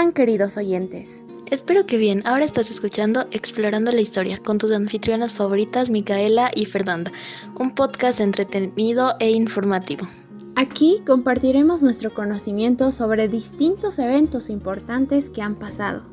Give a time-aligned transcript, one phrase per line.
[0.00, 1.22] están, queridos oyentes?
[1.44, 2.22] Espero que bien.
[2.24, 7.12] Ahora estás escuchando Explorando la Historia con tus anfitrionas favoritas Micaela y Fernanda,
[7.58, 10.08] un podcast entretenido e informativo.
[10.56, 16.06] Aquí compartiremos nuestro conocimiento sobre distintos eventos importantes que han pasado.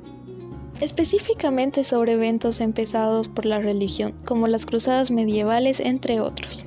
[0.82, 6.66] Específicamente sobre eventos empezados por la religión, como las cruzadas medievales, entre otros.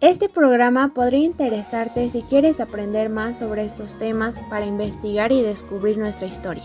[0.00, 5.98] Este programa podría interesarte si quieres aprender más sobre estos temas para investigar y descubrir
[5.98, 6.64] nuestra historia.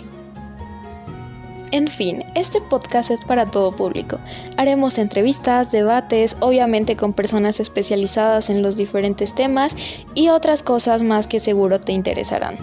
[1.74, 4.20] En fin, este podcast es para todo público.
[4.56, 9.76] Haremos entrevistas, debates, obviamente con personas especializadas en los diferentes temas
[10.14, 12.56] y otras cosas más que seguro te interesarán.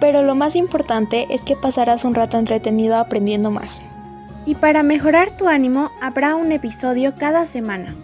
[0.00, 3.82] Pero lo más importante es que pasarás un rato entretenido aprendiendo más.
[4.46, 7.94] Y para mejorar tu ánimo, habrá un episodio cada semana.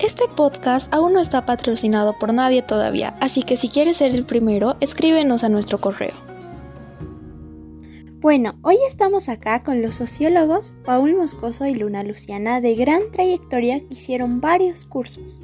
[0.00, 4.24] Este podcast aún no está patrocinado por nadie todavía, así que si quieres ser el
[4.24, 6.14] primero, escríbenos a nuestro correo.
[8.20, 13.80] Bueno, hoy estamos acá con los sociólogos Paul Moscoso y Luna Luciana de gran trayectoria
[13.80, 15.40] que hicieron varios cursos.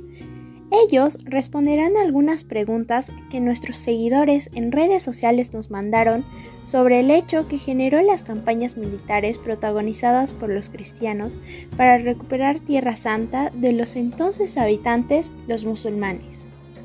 [0.82, 6.24] Ellos responderán algunas preguntas que nuestros seguidores en redes sociales nos mandaron
[6.62, 11.38] sobre el hecho que generó las campañas militares protagonizadas por los cristianos
[11.76, 16.42] para recuperar Tierra Santa de los entonces habitantes, los musulmanes.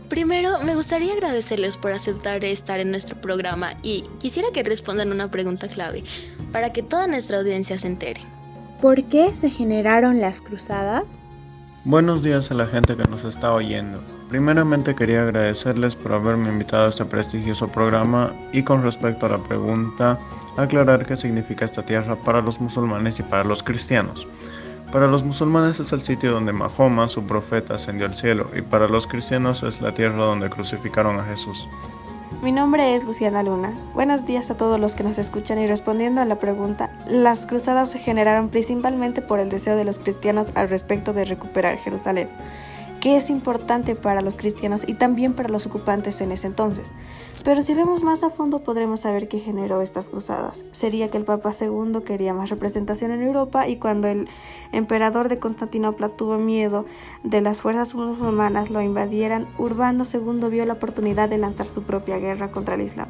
[0.08, 5.32] Primero, me gustaría agradecerles por aceptar estar en nuestro programa y quisiera que respondan una
[5.32, 6.04] pregunta clave
[6.52, 8.22] para que toda nuestra audiencia se entere.
[8.82, 11.22] ¿Por qué se generaron las cruzadas?
[11.86, 14.02] Buenos días a la gente que nos está oyendo.
[14.28, 19.38] Primeramente quería agradecerles por haberme invitado a este prestigioso programa y con respecto a la
[19.38, 20.20] pregunta,
[20.58, 24.28] aclarar qué significa esta tierra para los musulmanes y para los cristianos.
[24.92, 28.90] Para los musulmanes es el sitio donde Mahoma, su profeta, ascendió al cielo, y para
[28.90, 31.66] los cristianos es la tierra donde crucificaron a Jesús.
[32.42, 33.74] Mi nombre es Luciana Luna.
[33.94, 37.90] Buenos días a todos los que nos escuchan y respondiendo a la pregunta, las cruzadas
[37.90, 42.30] se generaron principalmente por el deseo de los cristianos al respecto de recuperar Jerusalén
[43.00, 46.92] que es importante para los cristianos y también para los ocupantes en ese entonces.
[47.44, 50.66] Pero si vemos más a fondo podremos saber qué generó estas cruzadas.
[50.72, 54.28] Sería que el Papa II quería más representación en Europa y cuando el
[54.74, 56.86] emperador de Constantinopla tuvo miedo
[57.24, 62.18] de las fuerzas musulmanas lo invadieran, Urbano II vio la oportunidad de lanzar su propia
[62.18, 63.08] guerra contra el Islam.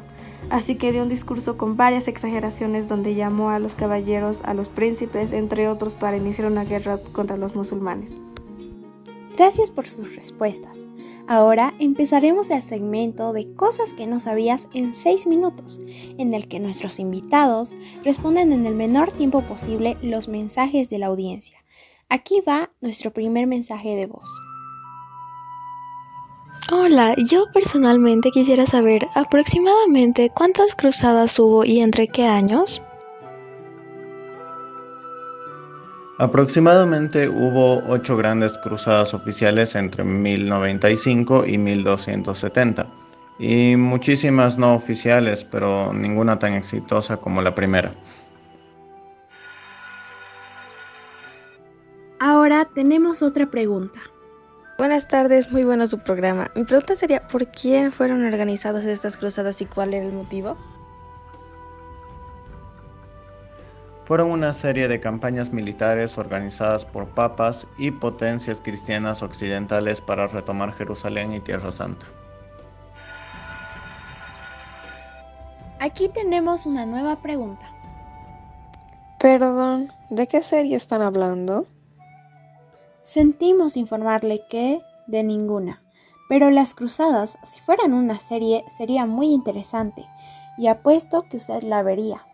[0.48, 4.68] Así que dio un discurso con varias exageraciones donde llamó a los caballeros, a los
[4.68, 8.12] príncipes, entre otros, para iniciar una guerra contra los musulmanes.
[9.40, 10.84] Gracias por sus respuestas.
[11.26, 15.80] Ahora empezaremos el segmento de cosas que no sabías en 6 minutos,
[16.18, 17.74] en el que nuestros invitados
[18.04, 21.56] responden en el menor tiempo posible los mensajes de la audiencia.
[22.10, 24.28] Aquí va nuestro primer mensaje de voz.
[26.70, 32.82] Hola, yo personalmente quisiera saber aproximadamente cuántas cruzadas hubo y entre qué años.
[36.20, 42.86] Aproximadamente hubo ocho grandes cruzadas oficiales entre 1095 y 1270,
[43.38, 47.94] y muchísimas no oficiales, pero ninguna tan exitosa como la primera.
[52.18, 54.00] Ahora tenemos otra pregunta.
[54.76, 56.50] Buenas tardes, muy bueno su programa.
[56.54, 60.58] Mi pregunta sería, ¿por quién fueron organizadas estas cruzadas y cuál era el motivo?
[64.10, 70.72] Fueron una serie de campañas militares organizadas por papas y potencias cristianas occidentales para retomar
[70.72, 72.06] Jerusalén y Tierra Santa.
[75.78, 77.70] Aquí tenemos una nueva pregunta.
[79.20, 81.68] Perdón, ¿de qué serie están hablando?
[83.04, 85.84] Sentimos informarle que de ninguna,
[86.28, 90.04] pero las cruzadas, si fueran una serie, sería muy interesante
[90.58, 92.26] y apuesto que usted la vería.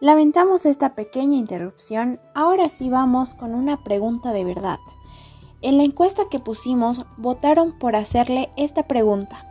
[0.00, 4.78] Lamentamos esta pequeña interrupción, ahora sí vamos con una pregunta de verdad.
[5.60, 9.44] En la encuesta que pusimos votaron por hacerle esta pregunta.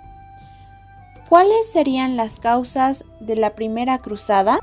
[1.28, 4.60] ¿Cuáles serían las causas de la primera cruzada?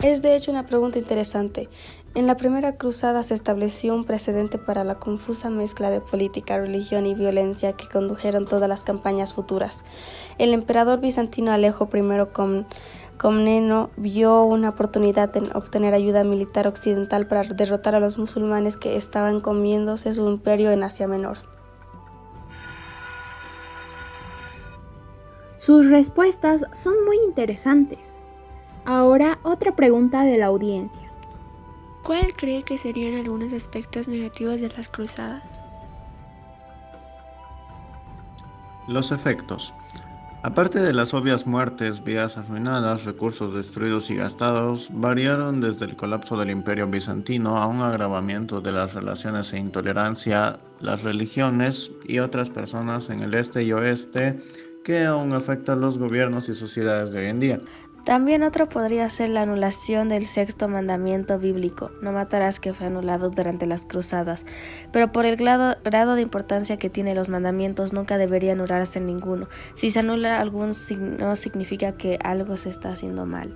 [0.00, 1.68] Es de hecho una pregunta interesante.
[2.14, 7.04] En la primera cruzada se estableció un precedente para la confusa mezcla de política, religión
[7.04, 9.84] y violencia que condujeron todas las campañas futuras.
[10.38, 12.66] El emperador bizantino Alejo I con
[13.20, 18.96] Comneno vio una oportunidad en obtener ayuda militar occidental para derrotar a los musulmanes que
[18.96, 21.36] estaban comiéndose su imperio en Asia Menor.
[25.58, 28.18] Sus respuestas son muy interesantes.
[28.86, 31.12] Ahora otra pregunta de la audiencia.
[32.02, 35.42] ¿Cuál cree que serían algunos aspectos negativos de las cruzadas?
[38.88, 39.74] Los efectos.
[40.42, 46.34] Aparte de las obvias muertes, vías arruinadas, recursos destruidos y gastados, variaron desde el colapso
[46.38, 52.48] del imperio bizantino a un agravamiento de las relaciones e intolerancia, las religiones y otras
[52.48, 54.38] personas en el este y oeste
[54.84, 57.60] que aún afectan los gobiernos y sociedades de hoy en día.
[58.04, 63.28] También otro podría ser la anulación del sexto mandamiento bíblico, no matarás que fue anulado
[63.28, 64.46] durante las cruzadas,
[64.90, 69.46] pero por el grado, grado de importancia que tiene los mandamientos nunca debería anularse ninguno.
[69.76, 70.72] Si se anula algún
[71.18, 73.54] no significa que algo se está haciendo mal.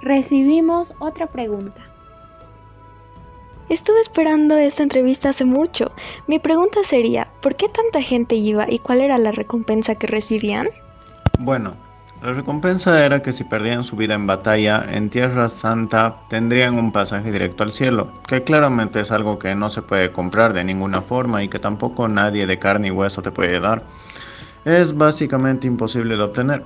[0.00, 1.91] Recibimos otra pregunta.
[3.68, 5.92] Estuve esperando esta entrevista hace mucho.
[6.26, 10.66] Mi pregunta sería, ¿por qué tanta gente iba y cuál era la recompensa que recibían?
[11.38, 11.74] Bueno,
[12.22, 16.92] la recompensa era que si perdían su vida en batalla en Tierra Santa tendrían un
[16.92, 21.02] pasaje directo al cielo, que claramente es algo que no se puede comprar de ninguna
[21.02, 23.82] forma y que tampoco nadie de carne y hueso te puede dar.
[24.64, 26.64] Es básicamente imposible de obtener.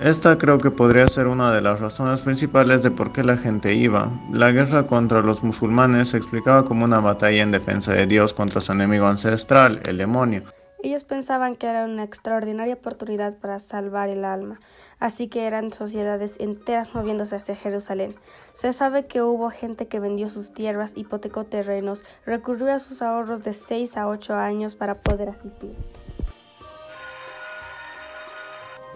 [0.00, 3.74] Esta creo que podría ser una de las razones principales de por qué la gente
[3.74, 4.08] iba.
[4.32, 8.60] La guerra contra los musulmanes se explicaba como una batalla en defensa de Dios contra
[8.60, 10.44] su enemigo ancestral, el demonio.
[10.82, 14.56] Ellos pensaban que era una extraordinaria oportunidad para salvar el alma,
[14.98, 18.14] así que eran sociedades enteras moviéndose hacia Jerusalén.
[18.52, 23.44] Se sabe que hubo gente que vendió sus tierras, hipotecó terrenos, recurrió a sus ahorros
[23.44, 25.76] de 6 a 8 años para poder asistir.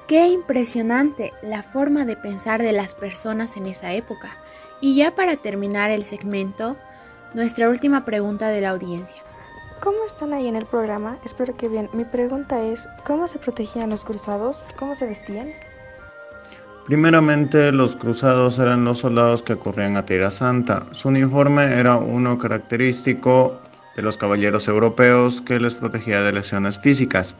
[0.06, 4.36] Qué impresionante la forma de pensar de las personas en esa época.
[4.80, 6.76] Y ya para terminar el segmento,
[7.34, 9.20] nuestra última pregunta de la audiencia.
[9.80, 11.18] ¿Cómo están ahí en el programa?
[11.24, 11.90] Espero que bien.
[11.92, 14.64] Mi pregunta es, ¿cómo se protegían los cruzados?
[14.78, 15.48] ¿Cómo se vestían?
[16.84, 20.86] Primeramente, los cruzados eran los soldados que corrían a Tierra Santa.
[20.92, 23.60] Su uniforme era uno característico
[23.96, 27.34] de los caballeros europeos que les protegía de lesiones físicas.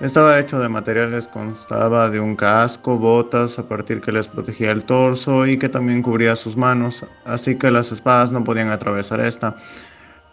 [0.00, 4.82] Estaba hecho de materiales, constaba de un casco, botas, a partir que les protegía el
[4.82, 9.56] torso y que también cubría sus manos, así que las espadas no podían atravesar esta.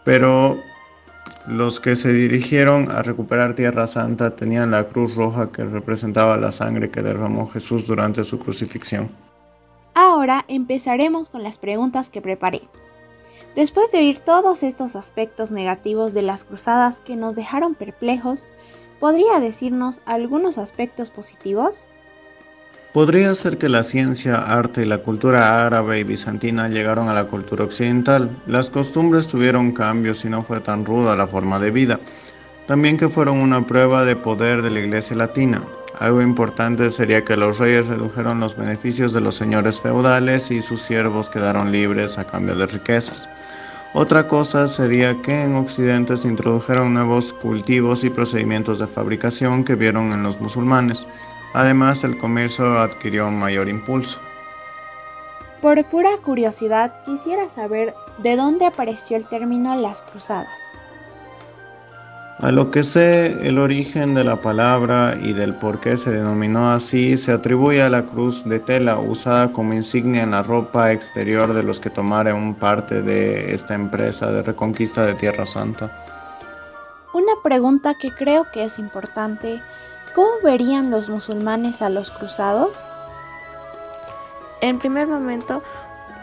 [0.04, 0.58] Pero
[1.46, 6.50] los que se dirigieron a recuperar Tierra Santa tenían la cruz roja que representaba la
[6.50, 9.10] sangre que derramó Jesús durante su crucifixión.
[9.94, 12.62] Ahora empezaremos con las preguntas que preparé.
[13.54, 18.48] Después de oír todos estos aspectos negativos de las cruzadas que nos dejaron perplejos,
[19.02, 21.84] ¿Podría decirnos algunos aspectos positivos?
[22.92, 27.24] Podría ser que la ciencia, arte y la cultura árabe y bizantina llegaron a la
[27.24, 28.30] cultura occidental.
[28.46, 31.98] Las costumbres tuvieron cambios y no fue tan ruda la forma de vida.
[32.68, 35.64] También que fueron una prueba de poder de la iglesia latina.
[35.98, 40.80] Algo importante sería que los reyes redujeron los beneficios de los señores feudales y sus
[40.80, 43.28] siervos quedaron libres a cambio de riquezas.
[43.94, 49.74] Otra cosa sería que en Occidente se introdujeron nuevos cultivos y procedimientos de fabricación que
[49.74, 51.06] vieron en los musulmanes.
[51.52, 54.18] Además, el comercio adquirió mayor impulso.
[55.60, 60.70] Por pura curiosidad, quisiera saber de dónde apareció el término las cruzadas.
[62.42, 66.72] A lo que sé, el origen de la palabra y del por qué se denominó
[66.72, 71.54] así se atribuye a la cruz de tela usada como insignia en la ropa exterior
[71.54, 75.96] de los que tomaron parte de esta empresa de reconquista de Tierra Santa.
[77.14, 79.62] Una pregunta que creo que es importante,
[80.12, 82.84] ¿cómo verían los musulmanes a los cruzados?
[84.62, 85.62] En primer momento,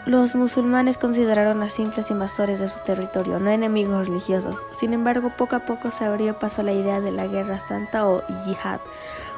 [0.06, 4.56] los musulmanes consideraron a simples invasores de su territorio, no enemigos religiosos.
[4.72, 8.22] Sin embargo, poco a poco se abrió paso la idea de la guerra santa o
[8.44, 8.80] yihad.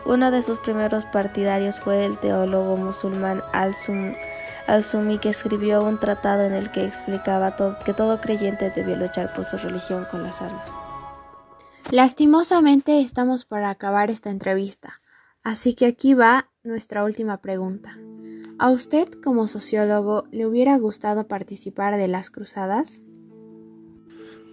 [0.05, 6.53] Uno de sus primeros partidarios fue el teólogo musulmán al-Sumi, que escribió un tratado en
[6.53, 10.71] el que explicaba que todo creyente debía luchar por su religión con las armas.
[11.91, 15.01] Lastimosamente estamos para acabar esta entrevista,
[15.43, 17.97] así que aquí va nuestra última pregunta.
[18.59, 23.03] ¿A usted como sociólogo le hubiera gustado participar de las cruzadas?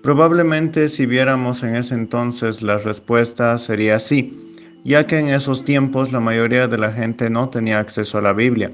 [0.01, 4.53] Probablemente si viéramos en ese entonces la respuesta sería sí,
[4.85, 8.33] ya que en esos tiempos la mayoría de la gente no tenía acceso a la
[8.33, 8.71] Biblia.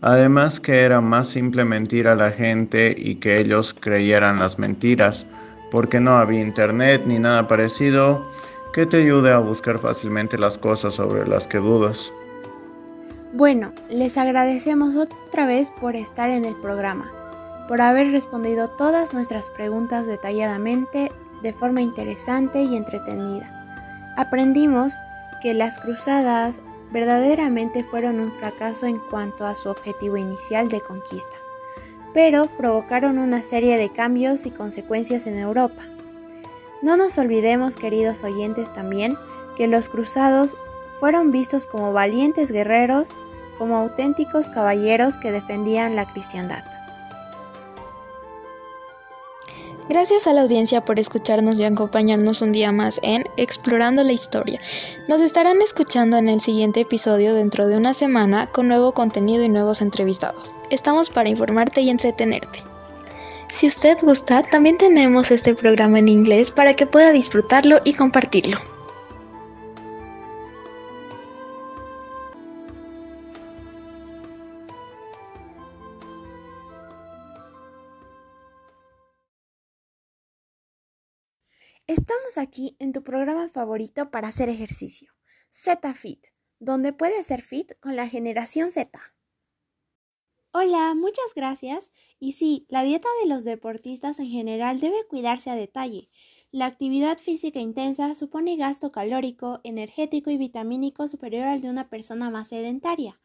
[0.00, 5.26] Además que era más simple mentir a la gente y que ellos creyeran las mentiras,
[5.72, 8.30] porque no había internet ni nada parecido
[8.72, 12.12] que te ayude a buscar fácilmente las cosas sobre las que dudas.
[13.34, 17.12] Bueno, les agradecemos otra vez por estar en el programa,
[17.68, 23.52] por haber respondido todas nuestras preguntas detalladamente, de forma interesante y entretenida.
[24.16, 24.94] Aprendimos
[25.42, 31.36] que las cruzadas verdaderamente fueron un fracaso en cuanto a su objetivo inicial de conquista,
[32.14, 35.82] pero provocaron una serie de cambios y consecuencias en Europa.
[36.80, 39.18] No nos olvidemos, queridos oyentes, también
[39.56, 40.56] que los cruzados
[41.00, 43.16] fueron vistos como valientes guerreros,
[43.58, 46.64] como auténticos caballeros que defendían la cristiandad.
[49.88, 54.60] Gracias a la audiencia por escucharnos y acompañarnos un día más en Explorando la Historia.
[55.08, 59.48] Nos estarán escuchando en el siguiente episodio dentro de una semana con nuevo contenido y
[59.48, 60.52] nuevos entrevistados.
[60.68, 62.62] Estamos para informarte y entretenerte.
[63.50, 68.77] Si usted gusta, también tenemos este programa en inglés para que pueda disfrutarlo y compartirlo.
[81.88, 85.10] Estamos aquí en tu programa favorito para hacer ejercicio,
[85.48, 86.26] Z Fit,
[86.58, 89.00] donde puedes ser fit con la generación Z.
[90.52, 91.90] Hola, muchas gracias.
[92.20, 96.10] Y sí, la dieta de los deportistas en general debe cuidarse a detalle.
[96.50, 102.28] La actividad física intensa supone gasto calórico, energético y vitamínico superior al de una persona
[102.28, 103.18] más sedentaria.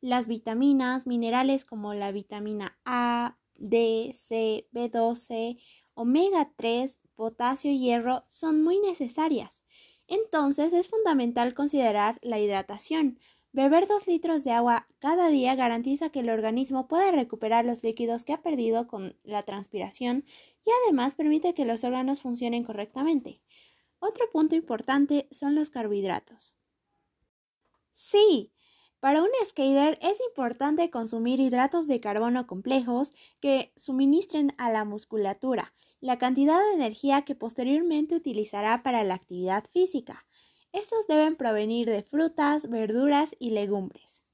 [0.00, 5.58] Las vitaminas, minerales como la vitamina A, D, C, B12,
[5.94, 9.64] omega 3, potasio y hierro son muy necesarias.
[10.06, 13.18] Entonces es fundamental considerar la hidratación.
[13.52, 18.24] Beber dos litros de agua cada día garantiza que el organismo pueda recuperar los líquidos
[18.24, 20.24] que ha perdido con la transpiración
[20.64, 23.40] y además permite que los órganos funcionen correctamente.
[24.00, 26.56] Otro punto importante son los carbohidratos.
[27.92, 28.50] Sí,
[28.98, 35.72] para un skater es importante consumir hidratos de carbono complejos que suministren a la musculatura
[36.00, 40.26] la cantidad de energía que posteriormente utilizará para la actividad física.
[40.72, 44.24] Estos deben provenir de frutas, verduras y legumbres.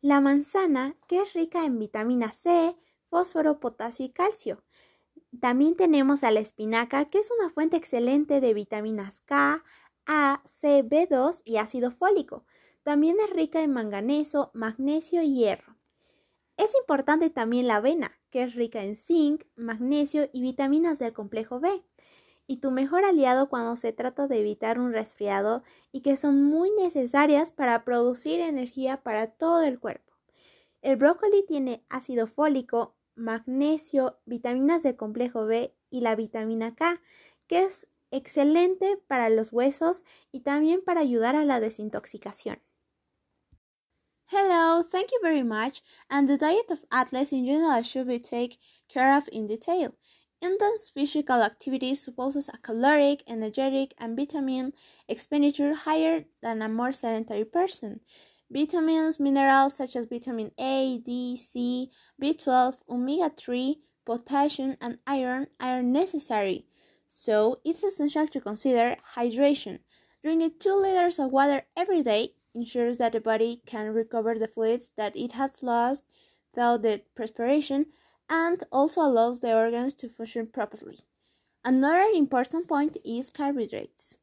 [0.00, 2.76] La manzana, que es rica en vitamina C,
[3.08, 4.62] fósforo, potasio y calcio.
[5.40, 9.64] También tenemos a la espinaca, que es una fuente excelente de vitaminas K,
[10.06, 12.44] A, C, B2 y ácido fólico.
[12.82, 15.74] También es rica en manganeso, magnesio y hierro.
[16.56, 21.58] Es importante también la avena, que es rica en zinc, magnesio y vitaminas del complejo
[21.58, 21.82] B,
[22.46, 26.70] y tu mejor aliado cuando se trata de evitar un resfriado y que son muy
[26.72, 30.12] necesarias para producir energía para todo el cuerpo.
[30.82, 37.00] El brócoli tiene ácido fólico, magnesio, vitaminas del complejo B y la vitamina K,
[37.46, 42.60] que es excelente para los huesos y también para ayudar a la desintoxicación.
[44.28, 45.82] Hello, thank you very much.
[46.08, 48.56] And the diet of athletes in general should be taken
[48.88, 49.94] care of in detail.
[50.40, 54.72] Intense physical activity supposes a caloric, energetic, and vitamin
[55.08, 58.00] expenditure higher than a more sedentary person.
[58.50, 61.90] Vitamins, minerals such as vitamin A, D, C,
[62.20, 66.66] B12, omega 3, potassium, and iron are necessary.
[67.06, 69.80] So, it's essential to consider hydration.
[70.22, 74.90] Drinking 2 liters of water every day ensures that the body can recover the fluids
[74.96, 76.04] that it has lost
[76.54, 77.86] through the perspiration
[78.28, 81.00] and also allows the organs to function properly.
[81.64, 84.18] Another important point is carbohydrates.